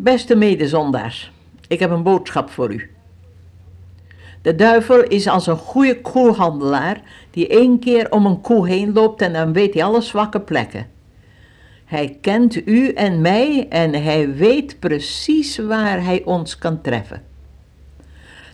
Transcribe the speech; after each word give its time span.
Beste 0.00 0.36
medezondaars, 0.36 1.32
ik 1.68 1.80
heb 1.80 1.90
een 1.90 2.02
boodschap 2.02 2.50
voor 2.50 2.72
u. 2.72 2.90
De 4.42 4.54
duivel 4.54 5.02
is 5.02 5.26
als 5.26 5.46
een 5.46 5.56
goede 5.56 6.00
koehandelaar 6.00 7.00
die 7.30 7.48
één 7.48 7.78
keer 7.78 8.10
om 8.10 8.26
een 8.26 8.40
koe 8.40 8.68
heen 8.68 8.92
loopt 8.92 9.22
en 9.22 9.32
dan 9.32 9.52
weet 9.52 9.74
hij 9.74 9.84
alle 9.84 10.00
zwakke 10.00 10.40
plekken. 10.40 10.86
Hij 11.84 12.18
kent 12.20 12.66
u 12.66 12.92
en 12.92 13.20
mij 13.20 13.66
en 13.68 14.02
hij 14.02 14.34
weet 14.34 14.78
precies 14.78 15.58
waar 15.58 16.04
hij 16.04 16.22
ons 16.24 16.58
kan 16.58 16.80
treffen. 16.80 17.22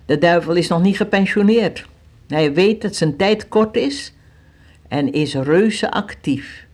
De 0.07 0.19
duivel 0.19 0.55
is 0.55 0.69
nog 0.69 0.83
niet 0.83 0.97
gepensioneerd. 0.97 1.87
Hij 2.29 2.53
weet 2.53 2.83
dat 2.83 2.97
zijn 2.97 3.17
tijd 3.17 3.49
kort 3.49 3.77
is 3.77 4.15
en 4.89 5.13
is 5.13 5.35
reuze 5.35 5.91
actief. 5.91 6.67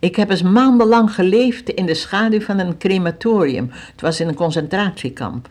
Ik 0.00 0.16
heb 0.16 0.30
eens 0.30 0.42
maandenlang 0.42 1.14
geleefd 1.14 1.68
in 1.68 1.86
de 1.86 1.94
schaduw 1.94 2.40
van 2.40 2.58
een 2.58 2.78
crematorium. 2.78 3.68
Het 3.70 4.00
was 4.00 4.20
in 4.20 4.28
een 4.28 4.34
concentratiekamp. 4.34 5.48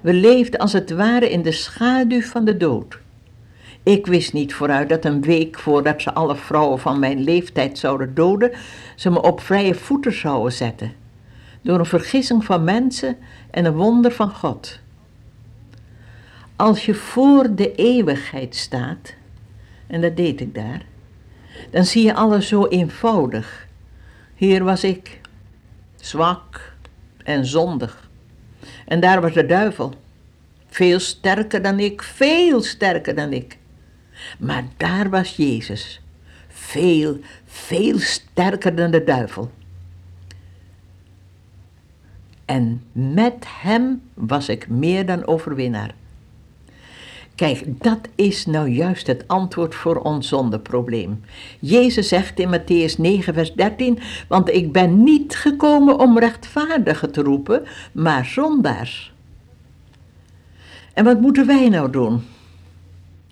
We 0.00 0.12
leefden 0.12 0.60
als 0.60 0.72
het 0.72 0.90
ware 0.90 1.30
in 1.30 1.42
de 1.42 1.52
schaduw 1.52 2.20
van 2.20 2.44
de 2.44 2.56
dood. 2.56 2.98
Ik 3.82 4.06
wist 4.06 4.32
niet 4.32 4.54
vooruit 4.54 4.88
dat 4.88 5.04
een 5.04 5.22
week 5.22 5.58
voordat 5.58 6.02
ze 6.02 6.14
alle 6.14 6.36
vrouwen 6.36 6.78
van 6.78 6.98
mijn 6.98 7.20
leeftijd 7.20 7.78
zouden 7.78 8.14
doden, 8.14 8.50
ze 8.96 9.10
me 9.10 9.22
op 9.22 9.40
vrije 9.40 9.74
voeten 9.74 10.12
zouden 10.12 10.52
zetten. 10.52 10.92
Door 11.62 11.78
een 11.78 11.86
vergissing 11.86 12.44
van 12.44 12.64
mensen 12.64 13.16
en 13.50 13.64
een 13.64 13.74
wonder 13.74 14.12
van 14.12 14.30
God. 14.30 14.78
Als 16.56 16.86
je 16.86 16.94
voor 16.94 17.54
de 17.54 17.74
eeuwigheid 17.74 18.56
staat, 18.56 19.14
en 19.86 20.00
dat 20.00 20.16
deed 20.16 20.40
ik 20.40 20.54
daar, 20.54 20.82
dan 21.70 21.84
zie 21.84 22.04
je 22.04 22.14
alles 22.14 22.48
zo 22.48 22.66
eenvoudig. 22.66 23.63
Hier 24.44 24.64
was 24.64 24.84
ik, 24.84 25.20
zwak 25.96 26.74
en 27.22 27.46
zondig. 27.46 28.10
En 28.86 29.00
daar 29.00 29.20
was 29.20 29.32
de 29.32 29.46
duivel, 29.46 29.94
veel 30.66 30.98
sterker 30.98 31.62
dan 31.62 31.78
ik, 31.78 32.02
veel 32.02 32.62
sterker 32.62 33.14
dan 33.14 33.32
ik. 33.32 33.58
Maar 34.38 34.64
daar 34.76 35.10
was 35.10 35.36
Jezus, 35.36 36.00
veel, 36.48 37.18
veel 37.46 37.98
sterker 37.98 38.74
dan 38.74 38.90
de 38.90 39.04
duivel. 39.04 39.50
En 42.44 42.82
met 42.92 43.44
hem 43.48 44.02
was 44.14 44.48
ik 44.48 44.68
meer 44.68 45.06
dan 45.06 45.26
overwinnaar. 45.26 45.94
Kijk, 47.34 47.82
dat 47.82 47.98
is 48.14 48.46
nou 48.46 48.68
juist 48.68 49.06
het 49.06 49.24
antwoord 49.26 49.74
voor 49.74 49.96
ons 49.96 50.28
zondeprobleem. 50.28 51.20
Jezus 51.60 52.08
zegt 52.08 52.38
in 52.38 52.58
Matthäus 52.58 52.96
9, 52.98 53.34
vers 53.34 53.52
13: 53.54 53.98
Want 54.28 54.50
ik 54.50 54.72
ben 54.72 55.02
niet 55.02 55.36
gekomen 55.36 55.98
om 55.98 56.18
rechtvaardigen 56.18 57.12
te 57.12 57.22
roepen, 57.22 57.62
maar 57.92 58.24
zondaars. 58.24 59.12
En 60.92 61.04
wat 61.04 61.20
moeten 61.20 61.46
wij 61.46 61.68
nou 61.68 61.90
doen? 61.90 62.22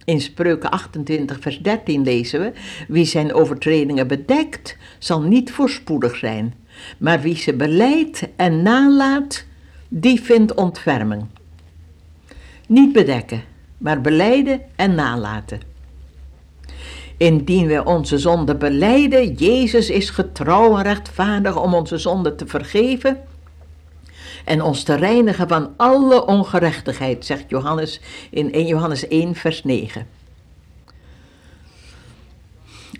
In 0.05 0.20
Spreuken 0.20 0.70
28, 0.70 1.41
vers 1.41 1.59
13 1.61 2.03
lezen 2.03 2.41
we: 2.41 2.53
Wie 2.89 3.05
zijn 3.05 3.34
overtredingen 3.34 4.06
bedekt, 4.06 4.77
zal 4.98 5.20
niet 5.20 5.53
voorspoedig 5.53 6.16
zijn. 6.16 6.55
Maar 6.98 7.20
wie 7.20 7.37
ze 7.37 7.55
beleidt 7.55 8.28
en 8.37 8.62
nalaat, 8.62 9.44
die 9.89 10.22
vindt 10.22 10.55
ontferming. 10.55 11.25
Niet 12.66 12.92
bedekken, 12.92 13.42
maar 13.83 14.00
beleiden 14.00 14.61
en 14.77 14.94
nalaten. 14.94 15.61
Indien 17.16 17.66
wij 17.66 17.84
onze 17.84 18.19
zonde 18.19 18.55
beleiden, 18.55 19.33
Jezus 19.33 19.91
is 19.91 20.11
getrouw 20.11 20.77
en 20.77 20.83
rechtvaardig 20.83 21.62
om 21.62 21.75
onze 21.75 21.98
zonde 21.98 22.34
te 22.34 22.47
vergeven 22.47 23.20
en 24.44 24.62
ons 24.62 24.83
te 24.83 24.94
reinigen 24.94 25.48
van 25.48 25.70
alle 25.77 26.27
ongerechtigheid, 26.27 27.27
zegt 27.27 27.44
Johannes 27.48 28.00
in 28.30 28.53
1 28.53 28.66
Johannes 28.66 29.08
1, 29.08 29.34
vers 29.34 29.64
9. 29.64 30.06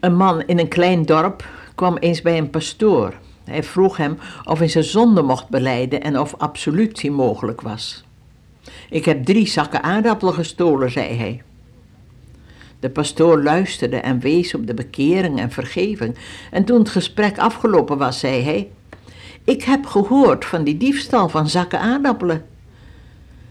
Een 0.01 0.17
man 0.17 0.43
in 0.43 0.59
een 0.59 0.69
klein 0.69 1.05
dorp 1.05 1.45
kwam 1.75 1.97
eens 1.97 2.23
bij 2.23 2.39
een 2.39 2.51
pastoor. 2.51 3.15
Hij 3.45 3.63
vroeg 3.63 3.97
hem 3.97 4.19
of 4.45 4.59
hij 4.59 4.69
zijn 4.69 4.85
zonde 4.85 5.23
mocht 5.23 5.49
beleiden 5.49 6.01
en 6.03 6.19
of 6.19 6.35
absolutie 6.39 7.11
mogelijk 7.11 7.61
was. 7.61 8.05
Ik 8.91 9.05
heb 9.05 9.25
drie 9.25 9.47
zakken 9.47 9.83
aardappelen 9.83 10.35
gestolen, 10.35 10.91
zei 10.91 11.17
hij. 11.17 11.43
De 12.81 12.91
pastoor 12.91 13.43
luisterde 13.43 13.97
en 13.97 14.21
wees 14.21 14.55
op 14.55 14.67
de 14.67 14.75
bekering 14.75 15.41
en 15.41 15.51
vergeving. 15.51 16.17
En 16.51 16.65
toen 16.65 16.79
het 16.79 16.89
gesprek 16.89 17.39
afgelopen 17.39 17.99
was, 17.99 18.19
zei 18.19 18.43
hij: 18.43 18.71
Ik 19.45 19.63
heb 19.63 19.87
gehoord 19.87 20.45
van 20.45 20.65
die 20.65 20.77
diefstal 20.77 21.29
van 21.29 21.49
zakken 21.49 21.81
aardappelen. 21.81 22.45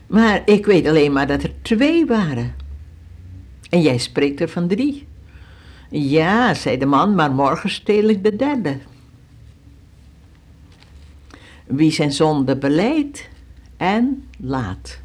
Maar 0.07 0.41
ik 0.45 0.65
weet 0.65 0.87
alleen 0.87 1.13
maar 1.13 1.27
dat 1.27 1.43
er 1.43 1.51
twee 1.61 2.05
waren. 2.05 2.55
En 3.69 3.81
jij 3.81 3.97
spreekt 3.97 4.41
er 4.41 4.49
van 4.49 4.67
drie. 4.67 5.07
Ja, 5.89 6.53
zei 6.53 6.77
de 6.77 6.85
man, 6.85 7.15
maar 7.15 7.31
morgen 7.31 7.69
steel 7.69 8.09
ik 8.09 8.23
de 8.23 8.35
derde. 8.35 8.77
Wie 11.65 11.91
zijn 11.91 12.11
zonde 12.11 12.57
beleidt 12.57 13.29
en 13.81 14.23
laat 14.37 15.01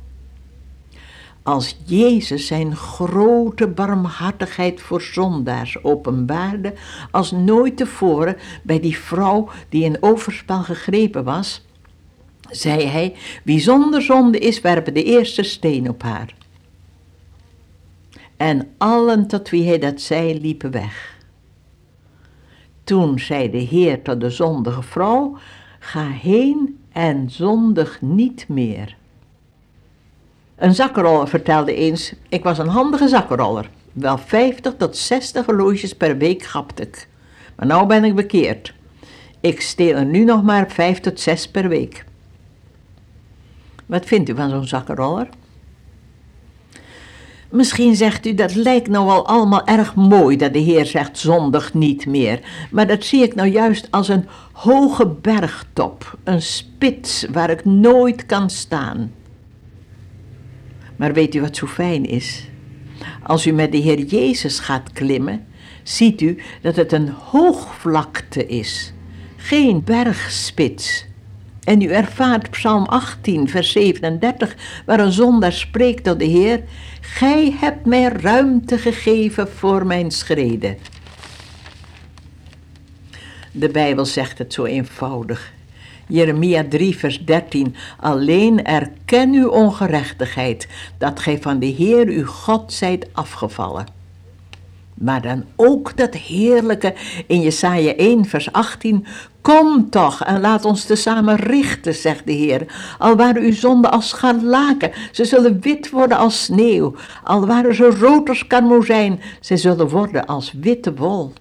als 1.43 1.77
Jezus 1.85 2.47
zijn 2.47 2.77
grote 2.77 3.69
barmhartigheid 3.69 4.81
voor 4.81 5.03
zondaars 5.03 5.85
openbaarde 5.85 6.75
als 7.11 7.31
nooit 7.31 7.77
tevoren 7.77 8.37
bij 8.63 8.81
die 8.81 8.99
vrouw 8.99 9.49
die 9.69 9.85
in 9.85 9.97
overspel 10.01 10.63
gegrepen 10.63 11.25
was, 11.25 11.67
zei 12.51 12.85
hij, 12.87 13.15
wie 13.45 13.61
zonder 13.61 14.03
zonde 14.03 14.39
is, 14.39 14.61
werpen 14.61 14.95
de 14.95 15.05
eerste 15.05 15.43
steen 15.43 15.89
op 15.89 16.03
haar. 16.03 16.35
En 18.37 18.69
allen 18.79 19.27
tot 19.27 19.51
wie 19.51 19.67
hij 19.67 19.79
dat 19.79 20.01
zei, 20.01 20.41
liepen 20.41 20.71
weg. 20.71 21.19
Toen 22.85 23.19
zei 23.19 23.51
de 23.51 23.59
Heer 23.59 24.03
tot 24.03 24.21
de 24.21 24.31
zondige 24.31 24.83
vrouw, 24.83 25.39
ga 25.79 26.09
heen 26.09 26.76
en 26.97 27.31
zondig 27.31 28.01
niet 28.01 28.49
meer. 28.49 28.97
Een 30.57 30.75
zakkenroller 30.75 31.29
vertelde 31.29 31.75
eens, 31.75 32.15
ik 32.29 32.43
was 32.43 32.59
een 32.59 32.69
handige 32.69 33.09
zakkenroller. 33.09 33.71
Wel 33.93 34.19
50 34.19 34.75
tot 34.77 34.97
60 34.97 35.47
horloges 35.47 35.95
per 35.95 36.17
week 36.19 36.43
gapte 36.43 36.83
ik. 36.83 37.09
Maar 37.57 37.67
nou 37.67 37.87
ben 37.87 38.05
ik 38.05 38.15
bekeerd. 38.15 38.75
Ik 39.41 39.61
steel 39.61 39.97
er 39.97 40.05
nu 40.05 40.25
nog 40.25 40.43
maar 40.43 40.71
5 40.71 41.01
tot 41.01 41.21
6 41.21 41.49
per 41.49 41.69
week. 41.69 42.05
Wat 43.87 44.07
vindt 44.07 44.29
u 44.29 44.35
van 44.35 44.51
zo'n 44.51 44.67
zakkenroller? 44.67 45.29
Misschien 47.51 47.97
zegt 47.97 48.27
u 48.27 48.35
dat 48.35 48.55
lijkt 48.55 48.89
nou 48.89 49.07
wel 49.07 49.27
allemaal 49.27 49.67
erg 49.67 49.95
mooi 49.95 50.37
dat 50.37 50.53
de 50.53 50.59
Heer 50.59 50.87
zegt 50.87 51.19
zondig 51.19 51.75
niet 51.75 52.07
meer. 52.07 52.41
Maar 52.71 52.87
dat 52.87 53.05
zie 53.05 53.23
ik 53.23 53.35
nou 53.35 53.49
juist 53.49 53.89
als 53.91 54.09
een 54.09 54.29
hoge 54.53 55.07
bergtop, 55.07 56.19
een 56.25 56.43
spits 56.43 57.27
waar 57.33 57.51
ik 57.51 57.65
nooit 57.65 58.27
kan 58.27 58.51
staan. 58.51 59.13
Maar 60.97 61.13
weet 61.13 61.35
u 61.35 61.41
wat 61.41 61.57
zo 61.57 61.67
fijn 61.67 62.05
is? 62.05 62.49
Als 63.23 63.47
u 63.47 63.51
met 63.51 63.73
de 63.73 63.79
Heer 63.79 64.01
Jezus 64.01 64.59
gaat 64.59 64.93
klimmen, 64.93 65.47
ziet 65.83 66.21
u 66.21 66.39
dat 66.63 66.77
het 66.77 66.93
een 66.93 67.09
hoogvlakte 67.09 68.47
is, 68.47 68.93
geen 69.37 69.85
bergspits. 69.85 71.06
En 71.67 71.81
u 71.81 71.87
ervaart 71.87 72.51
Psalm 72.51 72.85
18, 72.85 73.49
vers 73.49 73.73
37, 73.73 74.57
waar 74.85 75.01
een 75.01 75.13
zondaar 75.13 75.53
spreekt 75.53 76.05
tot 76.05 76.19
de 76.19 76.25
Heer: 76.25 76.63
Gij 77.01 77.57
hebt 77.61 77.87
mij 77.87 78.09
ruimte 78.09 78.79
gegeven 78.79 79.49
voor 79.49 79.87
mijn 79.87 80.11
schreden. 80.11 80.77
De 83.53 83.69
Bijbel 83.69 84.05
zegt 84.05 84.39
het 84.39 84.53
zo 84.53 84.65
eenvoudig. 84.65 85.53
Jeremia 86.09 86.65
3, 86.69 86.97
vers 86.97 87.25
13. 87.25 87.75
Alleen 88.01 88.65
erken 88.65 89.33
uw 89.33 89.49
ongerechtigheid, 89.49 90.69
dat 90.99 91.21
gij 91.21 91.39
van 91.41 91.59
de 91.59 91.67
Heer 91.67 92.07
uw 92.07 92.27
God 92.27 92.73
zijt 92.73 93.07
afgevallen. 93.13 93.96
Maar 95.01 95.23
dan 95.23 95.45
ook 95.57 95.97
dat 95.97 96.15
heerlijke 96.15 96.95
in 97.27 97.41
Jesaja 97.41 97.95
1, 97.95 98.25
vers 98.25 98.53
18. 98.53 99.07
Kom 99.41 99.91
toch 99.91 100.25
en 100.25 100.41
laat 100.41 100.65
ons 100.65 100.85
tezamen 100.85 101.37
richten, 101.37 101.95
zegt 101.95 102.27
de 102.27 102.33
Heer. 102.33 102.67
Al 102.99 103.17
waren 103.17 103.43
uw 103.43 103.53
zonden 103.53 103.91
als 103.91 104.09
scharlaken, 104.09 104.93
ze 105.13 105.25
zullen 105.25 105.61
wit 105.61 105.91
worden 105.91 106.19
als 106.19 106.45
sneeuw. 106.45 106.95
Al 107.25 107.47
waren 107.47 107.75
ze 107.75 107.91
rood 107.91 108.29
als 108.29 108.47
karmozijn, 108.47 109.21
ze 109.41 109.57
zullen 109.57 109.89
worden 109.89 110.27
als 110.27 110.53
witte 110.61 110.95
wol. 110.95 111.33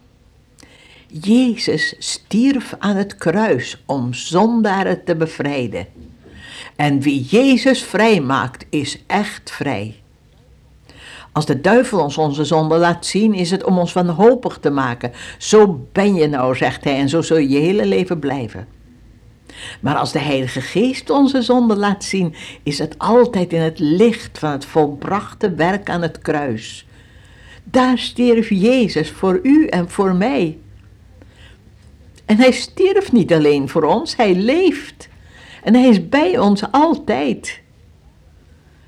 Jezus 1.07 1.95
stierf 1.99 2.73
aan 2.79 2.95
het 2.95 3.15
kruis 3.15 3.83
om 3.85 4.13
zondaren 4.13 5.03
te 5.03 5.15
bevrijden. 5.15 5.87
En 6.75 6.99
wie 6.99 7.21
Jezus 7.23 7.83
vrij 7.83 8.21
maakt, 8.21 8.65
is 8.69 9.03
echt 9.07 9.51
vrij. 9.51 9.95
Als 11.35 11.45
de 11.45 11.61
duivel 11.61 11.99
ons 11.99 12.17
onze 12.17 12.43
zonde 12.43 12.77
laat 12.77 13.05
zien, 13.05 13.33
is 13.33 13.51
het 13.51 13.63
om 13.63 13.79
ons 13.79 13.93
wanhopig 13.93 14.57
te 14.57 14.69
maken. 14.69 15.11
Zo 15.37 15.87
ben 15.91 16.15
je 16.15 16.27
nou, 16.27 16.55
zegt 16.55 16.83
hij, 16.83 16.97
en 16.97 17.09
zo 17.09 17.21
zul 17.21 17.37
je 17.37 17.49
je 17.49 17.59
hele 17.59 17.85
leven 17.85 18.19
blijven. 18.19 18.67
Maar 19.81 19.95
als 19.95 20.11
de 20.11 20.19
Heilige 20.19 20.61
Geest 20.61 21.09
onze 21.09 21.41
zonde 21.41 21.75
laat 21.75 22.03
zien, 22.03 22.33
is 22.63 22.79
het 22.79 22.95
altijd 22.97 23.53
in 23.53 23.61
het 23.61 23.79
licht 23.79 24.39
van 24.39 24.51
het 24.51 24.65
volbrachte 24.65 25.53
werk 25.55 25.89
aan 25.89 26.01
het 26.01 26.19
kruis. 26.19 26.87
Daar 27.63 27.97
stierf 27.97 28.49
Jezus 28.49 29.11
voor 29.11 29.39
u 29.43 29.67
en 29.67 29.89
voor 29.89 30.15
mij. 30.15 30.57
En 32.25 32.37
hij 32.37 32.51
stierf 32.51 33.11
niet 33.11 33.33
alleen 33.33 33.69
voor 33.69 33.83
ons, 33.83 34.15
hij 34.15 34.35
leeft. 34.35 35.09
En 35.63 35.73
hij 35.73 35.89
is 35.89 36.09
bij 36.09 36.37
ons 36.37 36.71
altijd. 36.71 37.63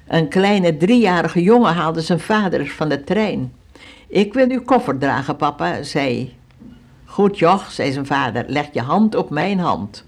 Een 0.08 0.28
kleine 0.28 0.78
driejarige 0.78 1.42
jongen 1.42 1.74
haalde 1.74 2.02
zijn 2.02 2.20
vader 2.20 2.68
van 2.68 2.90
de 2.90 3.04
trein. 3.04 3.54
Ik 4.08 4.34
wil 4.34 4.50
uw 4.50 4.64
koffer 4.64 4.98
dragen, 4.98 5.36
papa, 5.36 5.84
zei 5.84 6.36
Goed, 7.06 7.40
joch, 7.40 7.72
zei 7.72 7.92
zijn 7.92 8.06
vader, 8.06 8.44
leg 8.48 8.68
je 8.74 8.82
hand 8.82 9.16
op 9.16 9.30
mijn 9.30 9.60
hand. 9.60 10.06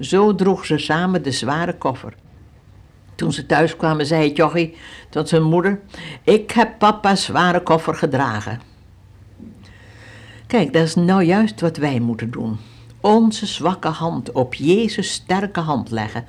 Zo 0.00 0.34
droeg 0.34 0.66
ze 0.66 0.78
samen 0.78 1.22
de 1.22 1.30
zware 1.30 1.76
koffer. 1.76 2.14
Toen 3.14 3.32
ze 3.32 3.46
thuis 3.46 3.76
kwamen, 3.76 4.06
zei 4.06 4.28
het 4.28 4.36
jochie 4.36 4.76
tot 5.08 5.28
zijn 5.28 5.42
moeder: 5.42 5.80
Ik 6.22 6.50
heb 6.50 6.78
papa's 6.78 7.24
zware 7.24 7.62
koffer 7.62 7.94
gedragen. 7.94 8.60
Kijk, 10.46 10.72
dat 10.72 10.82
is 10.82 10.94
nou 10.94 11.22
juist 11.22 11.60
wat 11.60 11.76
wij 11.76 12.00
moeten 12.00 12.30
doen. 12.30 12.58
Onze 13.00 13.46
zwakke 13.46 13.88
hand 13.88 14.32
op 14.32 14.54
Jezus' 14.54 15.12
sterke 15.12 15.60
hand 15.60 15.90
leggen. 15.90 16.24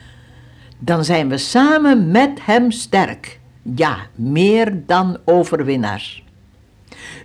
Dan 0.80 1.06
zijn 1.06 1.30
we 1.30 1.38
samen 1.38 2.12
met 2.12 2.46
Hem 2.46 2.72
sterk. 2.72 3.40
Ja, 3.76 3.98
meer 4.16 4.86
dan 4.86 5.18
overwinnaars. 5.26 6.24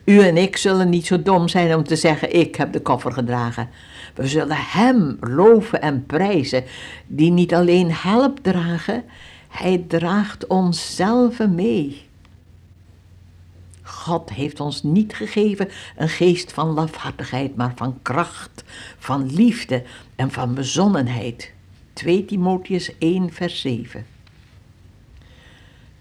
U 0.04 0.20
en 0.20 0.36
ik 0.36 0.56
zullen 0.56 0.88
niet 0.88 1.06
zo 1.06 1.22
dom 1.22 1.48
zijn 1.48 1.74
om 1.74 1.84
te 1.84 1.96
zeggen: 1.96 2.34
Ik 2.34 2.56
heb 2.56 2.72
de 2.72 2.80
koffer 2.80 3.12
gedragen. 3.12 3.68
We 4.14 4.26
zullen 4.26 4.56
Hem 4.58 5.16
loven 5.20 5.82
en 5.82 6.06
prijzen, 6.06 6.64
die 7.06 7.30
niet 7.30 7.54
alleen 7.54 7.92
helpt 7.92 8.42
dragen, 8.42 9.04
Hij 9.48 9.84
draagt 9.88 10.46
onszelf 10.46 11.48
mee. 11.48 12.02
God 13.82 14.30
heeft 14.30 14.60
ons 14.60 14.82
niet 14.82 15.14
gegeven 15.14 15.68
een 15.96 16.08
geest 16.08 16.52
van 16.52 16.68
lafhartigheid, 16.68 17.56
maar 17.56 17.72
van 17.74 17.98
kracht, 18.02 18.64
van 18.98 19.34
liefde 19.34 19.82
en 20.16 20.30
van 20.30 20.54
bezonnenheid. 20.54 21.53
2 21.94 22.24
Timotheus 22.24 22.98
1, 22.98 23.32
vers 23.32 23.60
7. 23.60 24.06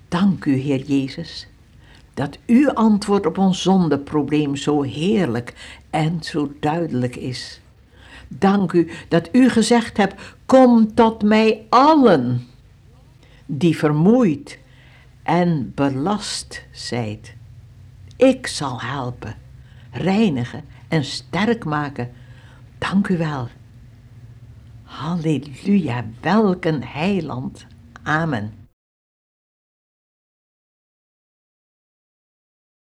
Dank 0.07 0.45
u, 0.45 0.55
Heer 0.55 0.81
Jezus, 0.81 1.47
dat 2.13 2.37
uw 2.45 2.71
antwoord 2.71 3.25
op 3.25 3.37
ons 3.37 3.61
zondeprobleem 3.61 4.55
zo 4.55 4.81
heerlijk 4.81 5.77
en 5.89 6.23
zo 6.23 6.53
duidelijk 6.59 7.15
is. 7.15 7.61
Dank 8.27 8.71
u 8.71 8.91
dat 9.07 9.29
u 9.31 9.49
gezegd 9.49 9.97
hebt: 9.97 10.35
Kom 10.45 10.93
tot 10.93 11.23
mij 11.23 11.65
allen 11.69 12.47
die 13.45 13.77
vermoeid 13.77 14.59
en 15.23 15.71
belast 15.75 16.65
zijt. 16.71 17.33
Ik 18.17 18.47
zal 18.47 18.81
helpen, 18.81 19.35
reinigen 19.91 20.63
en 20.87 21.03
sterk 21.03 21.65
maken. 21.65 22.11
Dank 22.77 23.07
u 23.07 23.17
wel. 23.17 23.47
Halleluja, 24.93 26.05
welk 26.21 26.65
een 26.65 26.83
heiland. 26.83 27.65
Amen. 28.03 28.62